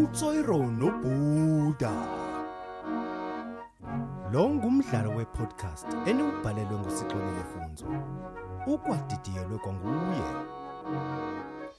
uTsoiro 0.00 0.58
noBuda. 0.80 1.90
Lo 4.32 4.42
ngumdlalo 4.54 5.10
wepodcast 5.20 5.88
eniubhalelwe 6.08 6.76
ngusixolile 6.80 7.44
Funzo. 7.52 7.84
Ukwadidiyelwe 8.72 9.56
kwanguye. 9.64 10.24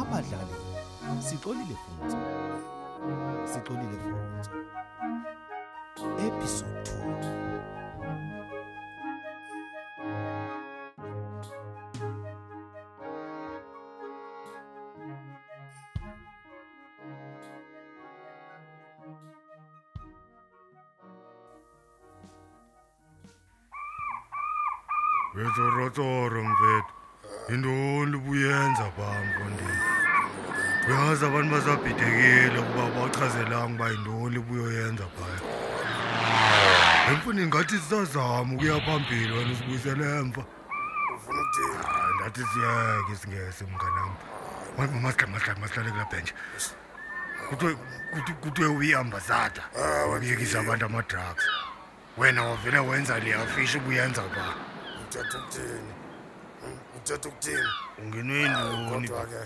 Abadlali 0.00 0.54
Sixolile 1.28 1.76
Funzo. 1.84 2.18
Sixolile 3.52 3.98
Funzo. 4.06 4.50
Episode 6.28 6.82
2. 6.84 7.26
wetorotoro 25.36 26.44
mfethu 26.44 26.92
yintoni 27.48 28.16
ubuyenza 28.16 28.92
bamfondini 28.98 29.78
uyazi 30.88 31.24
abantu 31.26 31.50
basabhidekile 31.54 32.58
ukuba 32.60 32.84
bachazelanga 32.96 33.74
uba 33.74 33.86
yintoni 33.90 34.38
ubuyoyenza 34.38 35.04
phaya 35.16 35.38
emfundini 37.10 37.46
ngathi 37.48 37.78
sisazama 37.78 38.54
ukuya 38.54 38.80
phambili 38.80 39.32
wena 39.36 39.50
usibuyisele 39.52 40.04
mva 40.26 40.42
ndathi 42.16 42.40
siyeke 42.52 43.10
isingese 43.14 43.64
mnganam 43.70 44.10
masihlalekulabhenje 45.58 46.32
kuthiwe 48.42 48.68
uyihambazada 48.68 49.62
ah, 49.80 50.06
uyekisa 50.06 50.60
abantu 50.60 50.84
amadrugs 50.86 51.44
wena 52.18 52.42
wavele 52.44 52.78
wenza 52.78 53.18
liyafisha 53.18 53.78
ubuyenza 53.78 54.22
phaa 54.34 54.65
uthetha 55.10 55.38
ukuthini 55.38 55.92
uthetha 56.96 57.28
hmm? 57.28 57.28
ukuthini 57.28 57.68
ungenwenikodwa 57.98 59.26
ke 59.26 59.40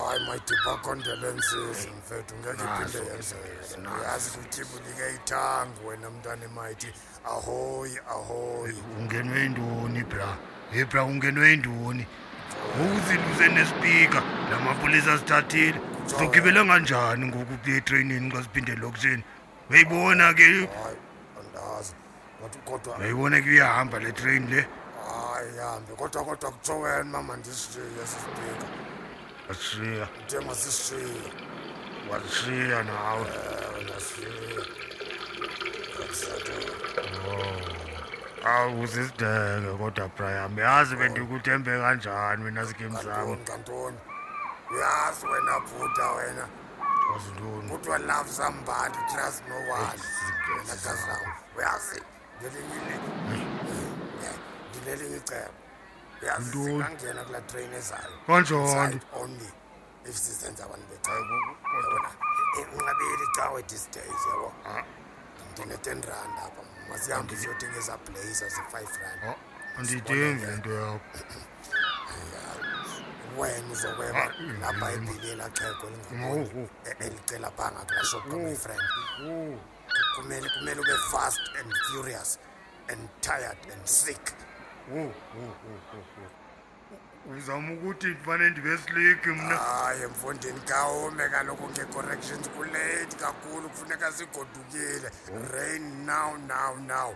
hayi 0.00 0.20
mayidibha 0.26 0.76
condolences 0.82 1.88
mfethu 1.98 2.34
ngeke 2.40 2.62
iphinde 2.64 3.10
yenzeke 3.10 3.88
uyazi 4.00 4.30
kutyiba 4.30 4.68
unike 4.76 5.04
ithangu 5.14 5.88
wena 5.88 6.10
mntana 6.10 6.44
emayithi 6.44 6.90
ahoyi 7.24 7.96
ahoyi 8.14 8.74
ungenwe 8.98 9.40
yintoni 9.40 10.04
bra 10.04 10.30
ye 10.72 10.84
bra 10.84 11.04
ungenwe 11.04 11.50
yintoni 11.50 12.06
ngoku 12.76 13.00
zinto 13.06 13.30
zenespika 13.38 14.22
la 14.50 14.58
mapolisa 14.58 15.12
azithathile 15.12 15.80
zogibela 16.06 16.64
nganjani 16.64 17.26
ngoku 17.26 17.54
kuye 17.58 17.76
etreyinini 17.76 18.30
xa 18.34 18.42
ziphinde 18.42 18.72
elokishini 18.72 19.24
uyayibona 19.70 20.34
ke 20.34 20.68
andazi 21.40 21.94
kodwa 22.66 22.96
uyayibona 22.98 23.40
ke 23.40 23.48
uyahamba 23.50 23.98
le 23.98 24.12
treyini 24.12 24.46
le 24.54 24.68
ayihambi 25.38 25.92
kodwa 25.98 26.24
kodwa 26.24 26.50
kutsho 26.50 26.72
eh, 26.72 26.80
wena 26.80 27.04
uma 27.04 27.22
mandisishiye 27.22 28.04
sisipika 28.06 28.66
asishiya 29.50 30.04
oh. 30.04 30.06
kuthe 30.14 30.38
masisishiye 30.40 31.32
walishiya 32.10 32.78
nawe 32.90 33.26
nasishiya 33.88 34.62
awu 38.44 38.78
kuzisideke 38.78 39.70
kodwa 39.78 40.06
brayam 40.16 40.58
yazi 40.58 40.96
bendikuthembe 40.96 41.72
kanjani 41.82 42.44
mina 42.44 42.64
zigame 42.64 43.02
zam 43.02 43.36
kantoni 43.44 43.98
uyazi 44.70 45.26
wena 45.26 45.54
bhuda 45.60 46.06
wena 46.16 46.44
kuthiwa 47.70 47.98
love 47.98 48.32
sombody 48.32 48.98
trust 49.14 49.42
no 49.48 49.56
onea 49.56 49.94
uyazi 51.56 52.02
ngelinye 52.40 52.87
lelinye 54.88 55.16
icebo 55.20 55.48
uyazingangena 56.22 57.20
kulaa 57.26 57.46
train 57.50 57.72
ezayo 57.80 58.16
kanjani 58.26 58.98
only 59.22 59.48
if 60.08 60.16
sisenza 60.24 60.62
abantu 60.66 60.86
becebona 60.90 61.20
inqabeli 62.60 63.26
cawe 63.36 63.60
these 63.70 63.86
days 63.94 64.20
yabo 64.30 64.48
ndine-ten 65.52 66.00
rand 66.08 66.36
apha 66.46 66.62
masihambe 66.88 67.32
siyothenga 67.40 67.78
ezaa 67.82 67.98
place 68.04 68.40
ase-five 68.48 68.92
rand 69.02 69.20
ah, 69.30 69.36
andiyidingi 69.78 70.44
into 70.54 70.70
yakho 70.82 71.00
wena 73.38 73.68
uzokweba 73.74 74.22
ah, 74.22 74.26
eh, 74.26 74.54
lapha 74.62 74.86
eh, 74.92 74.94
ebhili 74.98 75.28
elaxhego 75.34 75.86
oh, 75.86 76.60
oh. 76.60 76.68
elicela 77.04 77.48
phanga 77.56 77.80
kulashopkamay 77.88 78.56
oh, 79.22 79.54
kumele 80.14 80.46
kumele 80.54 80.80
ube 80.84 80.96
fast 81.12 81.42
and 81.60 81.70
furious 81.86 82.30
and 82.90 83.00
tired 83.20 83.60
and 83.72 83.82
sick 83.84 84.24
uzama 87.36 87.72
ukuthi 87.72 88.16
fane 88.24 88.50
ndibe 88.50 88.78
sileki 88.78 89.28
mnahayi 89.28 90.02
emfondeni 90.02 90.60
kaome 90.68 91.28
kaloku 91.28 91.64
nge-corrections 91.70 92.48
kuleti 92.48 93.16
kakhulu 93.16 93.68
kufuneka 93.68 94.12
sigodukile 94.12 95.10
rain 95.52 96.06
now 96.06 96.28
now 96.50 96.70
now 96.92 97.10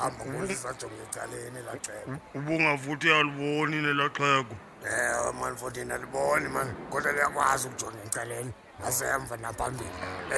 hamba 0.00 0.24
ngozisajonge 0.26 1.02
ecaleni 1.08 1.58
elaa 1.62 1.78
xhego 1.84 2.12
ubungavuthi 2.38 3.06
yaliboni 3.12 3.76
nelaa 3.86 4.08
xhego 4.16 4.54
ewe 4.84 5.32
mani 5.38 5.54
mfondeni 5.56 5.92
aliboni 5.96 6.48
mani 6.54 6.72
kodwa 6.90 7.12
liyakwazi 7.12 7.64
ukujonge 7.68 7.98
ecaleni 8.08 8.52
asemva 8.86 9.34
naphambili 9.42 9.90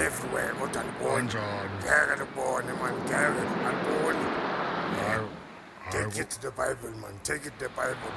everywhere 0.04 0.52
kodwa 0.58 0.80
aliboni 0.82 1.24
njani 1.26 1.70
ngeke 1.78 2.16
likubone 2.20 2.70
mani 2.80 2.98
ngeke 3.02 3.16
aliboni 3.16 4.26
take 5.90 6.16
it 6.18 6.30
the 6.40 6.50
bible 6.52 6.90
man 7.02 7.14
take 7.24 7.44
it 7.46 7.52
the 7.58 7.68
bible 7.70 8.12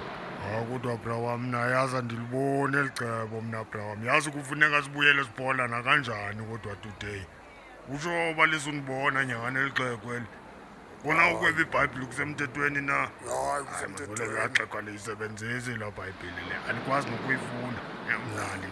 ha 0.46 0.62
kodwa 0.72 0.98
bra 0.98 1.16
wami 1.16 1.50
naye 1.52 1.76
aza 1.78 2.02
ndilibone 2.02 2.78
eli 2.80 2.90
cebo 2.90 3.42
mna 3.42 3.64
bra 3.64 3.84
wami 3.86 4.08
yazi 4.08 4.32
kufuneka 4.32 4.84
sibuyele 4.84 5.24
sibhola 5.24 5.68
nakanjani 5.68 6.46
kodwa 6.46 6.76
today 6.76 7.22
utsho 7.94 8.30
oba 8.32 8.46
lizundibona 8.46 9.26
nyangani 9.26 9.60
eli 9.60 9.72
xekwele 9.72 10.26
bona 11.06 11.34
ukweba 11.36 11.62
ibhayibhile 11.62 12.06
kusemthethweni 12.06 12.82
na 12.82 13.10
yaxekwa 14.42 14.82
leyisebenzisi 14.82 15.72
la 15.76 15.92
bhayibhile 15.92 16.42
le 16.50 16.56
andikwazi 16.70 17.10
nokuyifunda 17.10 17.82
emnali 18.14 18.68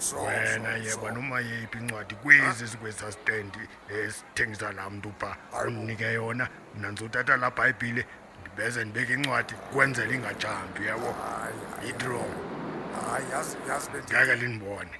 icebo 0.00 0.22
wena 0.26 0.68
yeba 0.76 1.10
noma 1.10 1.40
yephi 1.40 1.78
incwadi 1.78 2.14
kwezi 2.14 2.68
sikwezasitendi 2.68 3.58
esithengisa 3.88 4.72
laa 4.72 4.90
mntu 4.90 5.12
pha 5.18 5.36
unnike 5.66 6.12
yona 6.12 6.48
mna 6.78 6.90
ndizotatha 6.90 7.36
laa 7.36 7.50
bhayibhile 7.50 8.06
ndibheze 8.60 8.84
ndibeke 8.84 9.12
incwadi 9.14 9.54
kwenzela 9.72 10.12
ingajambi 10.14 10.80
yabo 10.88 11.08
yitrong 11.84 12.32
ngake 14.04 14.34
lindibone 14.40 14.94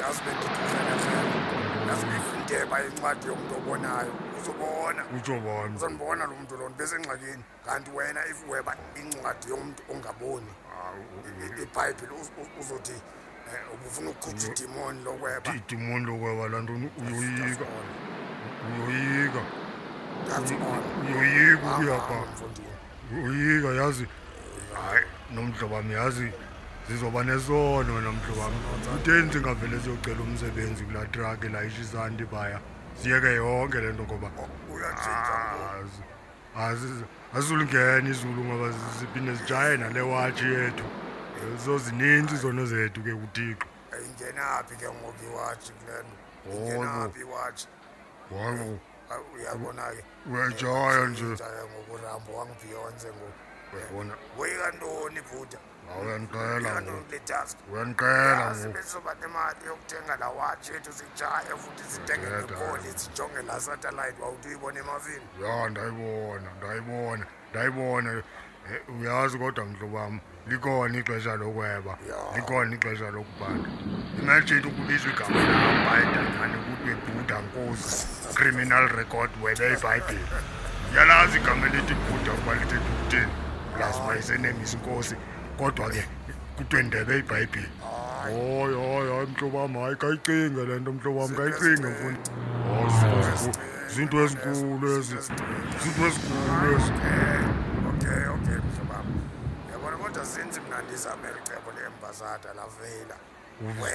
yazi 0.00 0.20
bendithuzelezelayazi 0.24 2.04
beyifunde 2.10 2.56
ba 2.70 2.76
incwadi 2.88 3.24
yomntu 3.30 3.52
obonayo 3.58 4.12
uzobona 4.38 5.02
utshobona 5.16 5.70
uzandibona 5.76 6.22
lo 6.30 6.34
mntu 6.40 6.54
loo 6.58 6.68
ndibesengxakini 6.68 7.44
kanti 7.66 7.90
wena 7.96 8.20
if 8.32 8.38
weba 8.50 8.72
incwadi 9.00 9.46
yomntu 9.52 9.80
ongaboni 9.92 10.52
ibhayibhile 11.64 12.12
uzothi 12.60 12.96
eh, 13.50 13.62
ubufuna 13.74 14.08
ukukhutsha 14.10 14.46
idimoni 14.50 14.98
lokweba 15.06 15.48
idimoni 15.60 16.04
lokweba 16.08 16.42
laa 16.52 16.62
ntoni 16.64 16.86
uyoyika 17.02 17.64
uyoyika 18.66 19.42
uyoyika 21.10 21.72
ukuyapha 21.72 22.24
uyika 23.28 23.68
yazi 23.68 24.06
hayi 24.74 25.04
nomhlobami 25.34 25.94
yazi 25.94 26.28
zizoba 26.88 27.20
nesono 27.28 28.00
nomhlobami 28.06 28.56
utenzi 28.96 29.36
ngavele 29.40 29.76
siyocela 29.82 30.20
umsebenzi 30.28 30.82
kula 30.84 31.04
truck 31.12 31.40
la 31.52 31.60
ishisanti 31.64 32.24
baya 32.32 32.58
siyeke 33.00 33.26
yonke 33.40 33.78
lento 33.84 34.02
ngoba 34.08 34.28
oh, 34.42 34.50
uyatshintsha 34.72 35.34
ah, 36.56 36.76
azulungena 37.36 38.08
izulu 38.14 38.40
ngoba 38.46 38.68
siphinde 38.98 39.32
sijaye 39.38 39.76
nale 39.76 40.00
watshi 40.12 40.44
yethu 40.54 40.84
zozininzi 41.64 42.34
izono 42.36 42.62
zethu 42.72 43.00
ke 43.06 43.12
kuThixo 43.20 43.66
ayingenaphi 43.94 44.74
ke 44.80 44.84
ngoku 44.96 45.22
iwatshi 45.30 45.70
kulento 45.78 46.16
ingenaphi 46.60 47.20
iwatshi 47.26 47.66
Wow. 48.30 48.78
uyabona-ke 49.12 50.02
uyayijaya 50.32 51.06
nje 51.10 51.24
ngokurambo 51.70 52.30
wangibhiyonze 52.38 53.08
ngoyabona 53.16 54.12
weyikantoni 54.38 55.18
ibhuda 55.22 55.58
uyaniqelauyaniqela 56.00 58.46
sizoba 58.54 59.12
nemali 59.20 59.60
yokuthenga 59.68 60.14
la 60.22 60.28
watch 60.38 60.66
yethu 60.74 60.92
sijaye 60.98 61.52
futhi 61.62 61.84
sidenge 61.92 62.26
ngekoli 62.36 62.88
sijonge 63.02 63.40
la 63.48 63.56
satellite 63.66 64.18
wawuthi 64.22 64.48
uyibona 64.48 64.78
emavini 64.82 65.24
ya 65.44 65.54
ndayibona 65.70 66.48
ndayibona 66.58 67.24
ndayibona 67.50 68.10
eh, 68.18 68.24
uyazi 69.00 69.38
kodwa 69.38 69.64
mhlobo 69.64 69.96
wam 69.96 70.20
likona 70.46 70.98
ixesha 70.98 71.36
lokweba 71.36 71.92
likona 72.36 72.70
ixesha 72.76 73.08
lokubhanda 73.10 73.68
imali 74.20 74.44
jethu 74.50 74.70
kubizwa 74.76 75.10
igama 75.12 75.36
lamba 75.48 75.98
edangane 76.08 76.56
kuthi 76.64 76.88
ebhuda 76.94 77.36
nkosi 77.44 77.98
criminal 78.34 78.84
record 78.96 79.30
webe 79.44 79.66
ibhayibhile 79.76 80.22
yalazi 80.96 81.36
igama 81.38 81.64
elithi 81.68 81.94
buddha 82.06 82.30
ukuba 82.36 82.52
lithetha 82.60 82.90
ukuthini 82.94 83.30
plus 83.74 83.96
mayisenembisa 84.06 84.74
inkosi 84.78 85.14
kodwa-ke 85.58 86.02
kutwendebe 86.56 87.14
ibhayibhile 87.22 87.68
hoyi 88.28 88.74
hoyi 88.82 89.08
hayi 89.14 89.26
mhlobam 89.32 89.72
hayi 89.82 89.96
kayicinge 90.02 90.62
le 90.68 90.74
nto 90.80 90.90
mhlobam 90.96 91.30
kayicinge 91.38 91.86
mfuni 91.92 92.18
zinto 93.94 94.16
ezinkulu 94.24 94.86
ezi 94.98 95.16
zinto 95.82 96.00
ezinkulu 96.10 96.74
ezi 96.74 96.90
okay 97.90 98.24
okay 98.36 98.58
mhlobam 98.68 99.06
yabona 99.72 99.96
kodwa 100.02 100.24
zinzi 100.32 100.58
mna 100.64 100.78
ndizamele 100.84 101.36
icebo 101.44 101.68
leembazada 101.76 102.48
laveyila 102.58 103.16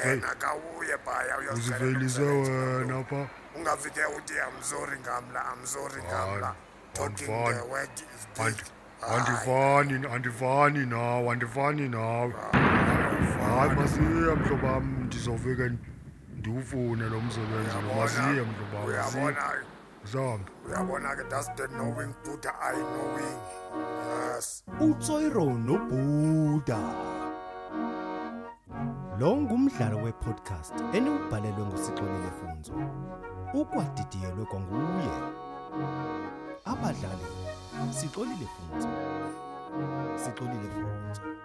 wena 0.04 0.28
kauye 0.28 0.98
paya 1.06 1.38
uyozivelise 1.40 2.22
wena 2.22 3.04
pha 3.04 3.28
ungafike 3.58 4.00
uthi 4.18 4.34
amzori 4.40 5.00
ngamla 5.00 5.46
amzori 5.46 6.04
ngamla 6.04 6.56
talking 6.94 7.28
the 7.28 7.68
word 7.72 7.90
is 8.16 8.28
big 8.46 8.56
andivani 9.10 10.08
andivani 10.16 10.86
nawe 10.86 11.30
andivani 11.30 11.90
nawe 11.90 12.34
hayi 13.56 13.72
masiye 13.76 14.02
mhlobam 14.36 15.04
ndizofike 15.06 15.72
ndiwufune 16.38 17.04
lo 17.10 17.22
msebenzi 17.22 17.76
lo 17.76 17.96
masiye 18.02 18.24
mhlobam 18.46 18.86
uyabona 18.86 19.44
mhlawumbi 20.06 20.52
uyabona 20.68 21.16
ke 21.16 21.24
that's 21.24 21.50
the 21.56 21.68
knowing 21.68 22.14
buddha 22.26 22.54
i 22.62 22.76
knowing 22.76 23.38
yes 24.30 24.64
utsoiro 24.80 25.46
nobhuda 25.54 26.80
Lo 29.20 29.36
ngumdlalo 29.36 29.98
wepodcast 30.08 30.76
eniwubhalelwe 30.96 31.64
ngusixolile 31.68 32.32
Funzo. 32.40 32.72
Ukwadidiyelwe 33.60 34.44
kwanguye. 34.52 35.12
Abadlali 36.72 37.28
Sixolile 38.00 38.48
Funzo. 38.56 38.90
Sixolile 40.24 40.70
Funzo. 40.78 41.36